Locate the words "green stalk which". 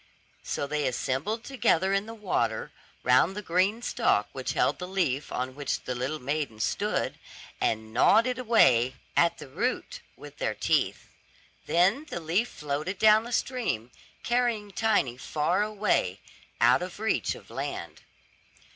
3.43-4.53